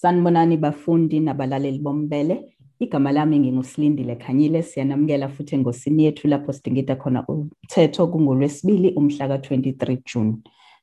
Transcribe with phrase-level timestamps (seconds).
[0.00, 2.56] Sanibonani bafundi nabalaleli bombele.
[2.78, 9.98] Igama lami ngingusilindile Khanyile siyanamukela futhi engosini yethu lapho sidingida khona umthetho kungolwesibili umhla ka-23
[10.06, 10.34] June.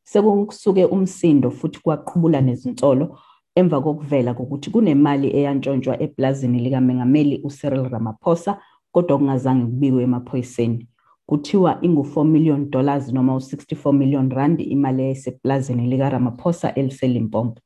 [0.03, 3.17] Sekusuke umsindo futhi kwaqhubula nezinsolo
[3.55, 8.61] emva kokuvela kokuthi kunemali eyantshontshwa eplazini likaMengameli uCyril Ramaphosa
[8.91, 10.87] kodwa kungazange kubikwe emaphoyiseni.
[11.25, 17.61] Kuthiwa ingu-4 million dollars noma u-64 million rand imali eyayiseplazini likaRamaphosa eliseLimpopo.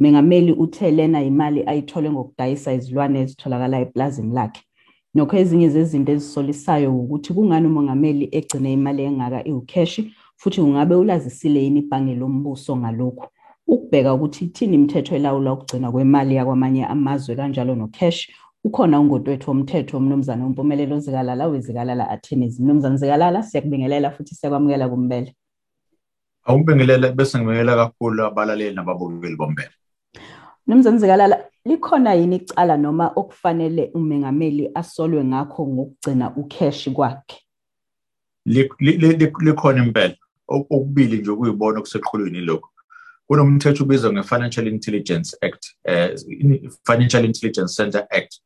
[0.00, 4.62] Mengameli uthe lena imali ayithole ngokudayisa izilwane ezitholakala eplazini lakhe.
[5.14, 11.80] Nokho ezinye zezinto ezisolisayo ukuthi kungani umongameli egcine imali engaka iwukheshi futhi kungabe ulazisile yini
[11.80, 13.26] ibhange lombuso ngalokhu.
[13.66, 18.28] Ukubheka ukuthi ithini imithetho elawula ukugcinwa kwemali yakwamanye amazwe kanjalo nocash
[18.64, 22.60] ukhona ungotwethu womthetho umnumzana uMpumelelo Zikalala wezikalala Attorneys.
[22.60, 25.34] Mnumzana Zikalala siyakubingelela futhi siyakwamukela kumbele.
[26.44, 29.70] Awubingelela bese ngibingelela kakhulu abalaleli nababukeli bombele.
[30.66, 37.38] Mnumzane Zikalala likhona yini icala noma okufanele umengameli asolwe ngakho ngokugcina ucash kwakhe?
[38.46, 40.16] Likhona impela
[40.48, 42.70] okubili nje ukuyibona kuseqhulwini lokho.
[43.26, 46.16] Kunomthetho ubizwa nge-Financial Intelligence Act, eh
[46.86, 48.40] Financial Intelligence Center Act.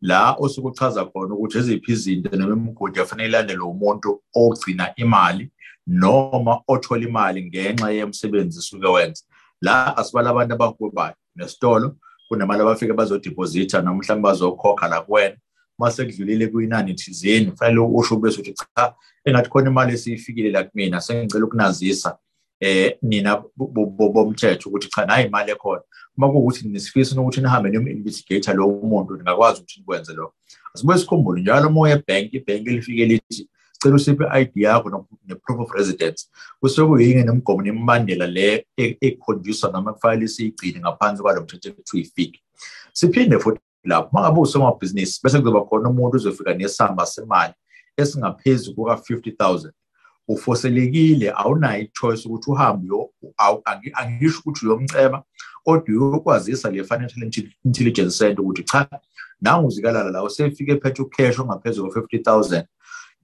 [0.00, 5.50] La osuke uchaza khona ukuthi eziphi izinto noma imigodi afanele ilandelwe umuntu ogcina imali
[5.86, 9.22] noma othola imali ngenxa yemsebenzi usuke wenza.
[9.60, 11.96] La asibala abantu abahubayo nesitolo
[12.28, 15.36] kunemali abafike bazodipozitha noma mhlawumbe bazokhokha la kuwena.
[15.78, 21.00] Mase kudlulile kuyinani thizeni kufanele usho bese uthi cha engathi khona imali esiyifikile la kumina
[21.00, 22.18] sengicela ukunazisa
[22.60, 25.82] eh nina bomthetho ukuthi cha nayi imali ekhona.
[26.16, 30.34] Uma kuwukuthi nisifisa ukuthi nihambe niyomu-investigator lowo muntu ningakwazi ukuthi nikwenze lokho.
[30.74, 33.48] Asibuye sikhumbule njalo moya ebhenki ibhenki elifike lithi
[33.82, 36.28] sicela usiphe i-ID yakho ne-proof of residence.
[36.60, 42.42] Kusuke kuyinye nemigomo nemibandela le ekhonjiswa noma kufanele siyigcine ngaphansi kwalo mthetho ekuthiwa ifiki
[42.92, 47.54] siphinde futhi lapho uma ngabe usomabhizinisi bese kuzoba khona umuntu uzofika nesamba semali
[47.96, 49.70] esingaphezu kuka-50 000
[50.28, 52.88] ufoselekile awunayo i-choice ukuthi uhambe
[53.94, 55.24] angisho ukuthi uyomceba
[55.64, 58.88] kodwa uyokwazisa le financial intelligence center ukuthi cha
[59.40, 62.64] nangu uzikalala la usefike ephethe ucash ongaphezulu kwa-50 000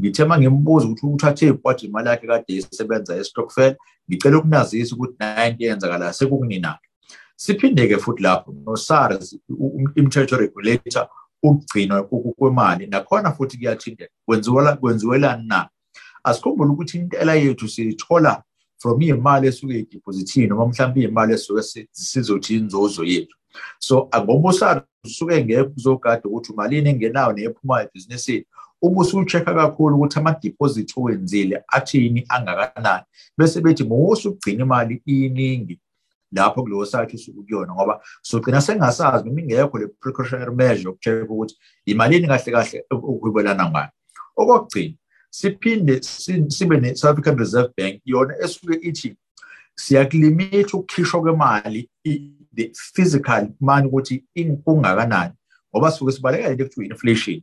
[0.00, 3.76] ngithe uma ngimbuza ukuthi uthathe ipwathi imali yakhe kade isebenza estokfel
[4.08, 6.88] ngicela ukunazisa ukuthi nayo into eyenzakalayo sekukuninakhe
[7.38, 9.38] siphinde-ke futhi lapho no-sars
[9.96, 11.08] imithetho regulator
[11.42, 12.02] ukugcinwa
[12.38, 12.86] kwemali.
[12.86, 14.12] Nakhona futhi kuyathinteka
[14.80, 15.68] kwenziwelani na?
[16.24, 18.42] Asikhumbule ukuthi intela yethu siyithola
[18.78, 23.36] from iy'mali esuke idipozithini noma mhlawumbe iy'mali esuke sizothi inzuzo yethu.
[23.78, 28.44] So ngoba usars usuke ngeke kuzogada ukuthi umalini engenayo neyephumayo ebhizinisini
[28.82, 33.04] uma usucheck-a kakhulu ukuthi ama-deposit owenzile athini angakanani.
[33.38, 35.80] Bese bethi mowusugcina imali iningi
[36.32, 41.56] lapho kuleyo site usuke kuyona ngoba sogcina sengasazi noma ingekho le precautionary measure yoku-check ukuthi
[41.86, 43.90] imalini kahle kahle okuhwebelana ngayo.
[44.36, 44.94] Okokugcina
[45.30, 46.02] siphinde
[46.48, 49.16] sibe ne-south african reserve bank yona esuke ithi
[49.74, 51.90] siyakulimitha ukukhishwa kwemali
[52.54, 54.24] the physical money ukuthi
[54.64, 55.34] kungakanani
[55.72, 57.42] ngoba suke sibaleka into ekuthiwa inflation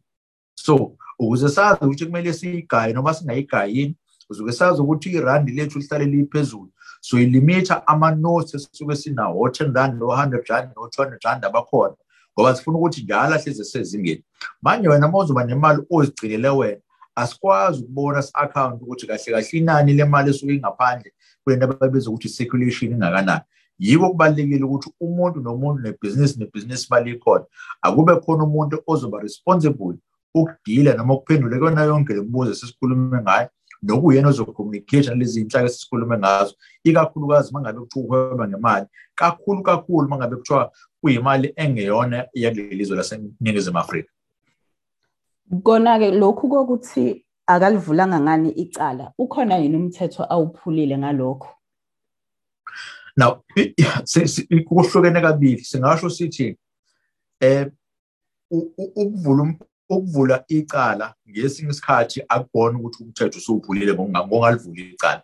[0.56, 3.96] so ukuze sazi ukuthi kumele siyigaye noma singayigayini.
[4.30, 6.72] Uzuke sazi ukuthi irandi lethu lihlale liphezulu.
[7.02, 11.96] So ilimitha ama-notes esisuke sinawo o-ten rand no-hundred rand no-two hundred rand abakhona.
[12.34, 14.24] Ngoba sifuna ukuthi njalo ahleze sezingeni
[14.62, 16.82] manje wena uma uzoba nemali ozigcinele wena
[17.16, 21.12] asikwazi ukubona si-account ukuthi kahle kahle inani lemali esuke ingaphandle
[21.44, 23.42] kule nto ababiza ukuthi i-circulation ingakanani.
[23.80, 27.46] Yiko kubalulekile ukuthi umuntu nomuntu nebhizinisi nebhizinisi balikhona.
[27.82, 29.98] Akube khona umuntu ozoba responsible
[30.36, 33.50] ukudila noma ukuphendula kuyona yonke le mibuzo esisikhulume ngayo
[33.84, 36.54] nokuyena ozocommunicate nalezi iy'nhlaka esisikhulume ngazo
[36.84, 38.86] ikakhulukazi uma ngabe kuthiwa uhweba ngemali
[39.16, 44.12] kakhulu kakhulu uma ngabe kuthiwa kuyimali engeyona yakuleli lizwe laseningizimu afrika
[45.64, 51.50] kona-ke lokhu kokuthi akalivulanga ngani icala ukhona yini umthetho awuphulile ngalokho
[53.18, 53.44] now
[54.68, 56.58] kuhlukene kabili singasho sithi
[57.40, 57.72] eh
[58.96, 59.54] ukuvula
[59.90, 65.24] ukuvula icala ngesinye isikhathi akubona ukuthi umthetho usuphulile ngongalivula icala.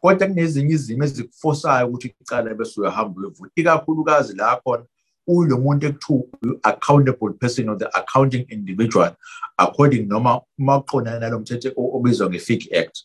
[0.00, 4.84] Kodwa kunezinye izimo ezikufosayo ukuthi icala bese uyahamba uyevula ikakhulukazi la khona
[5.26, 9.12] ulo muntu ekuthiwa accountable person or the accounting individual
[9.58, 12.96] according noma uma kuqondana nalo mthetho obizwa nge-fic act.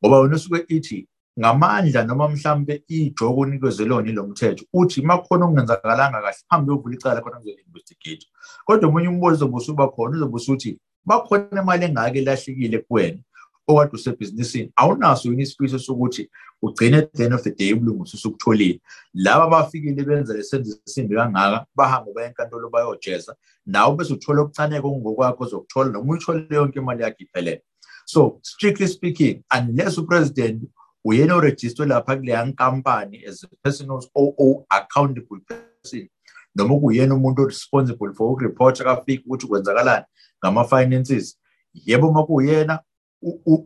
[0.00, 6.22] Ngoba wena usuke ithi ngamandla noma mhlambe ijoko onikezelona ilo mthetho uthi uma kukhona okungenzakalanga
[6.24, 8.26] kahle hambe uyovula icala khona kuzo-investigate
[8.64, 13.20] kodwa omunye umbuzo uzobe usuba khona uzobe usuthi bakhona imali engake elahlekile kuwena
[13.68, 16.30] okade usebhizinisini awunaso yini isifiso sokuthi
[16.62, 18.80] ugcine at the end of the day ubulungu ususukutholile
[19.14, 23.36] laba abafikile benza lesenzo esimbi kangaka bahambe baye enkantolo bayojeza
[23.66, 27.62] nawe bese uthola okucaneka okungokwakho ozokuthola noma uyithole yonke imali yakho iphelele.
[28.06, 30.62] So strictly speaking unless upresident
[31.06, 36.08] uyena orejistwe lapha kuleya nkampani as a person o accountable person
[36.54, 40.04] noma kuyena umuntu responsible for ukureport akafika ukuthi kwenzakalani
[40.44, 41.38] ngama-finances.
[41.74, 42.80] Yebo uma kuyena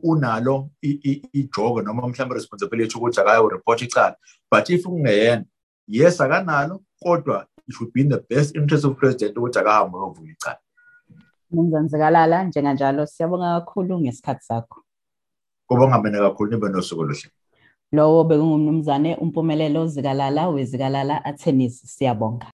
[0.02, 0.70] unalo
[1.32, 4.16] ijogo noma mhlawumbe responsibility ukuthi akayoreport icala.
[4.50, 5.44] But if kungeyena
[5.88, 10.32] yes akanalo kodwa it would be in the best interest of president ukuthi akahambe uyovula
[10.32, 10.58] icala.
[11.50, 13.06] Mnumzane Zikalala njenganjalo.
[13.06, 14.82] Siyabonga kakhulu ngesikhathi sakho.
[15.70, 17.30] Kubonga mina kakhulu nibe nosuku oluhle.
[17.92, 22.46] Lowo bekungumnumzane umpumelelo Zikalala wezikalala attorneys siyabonga.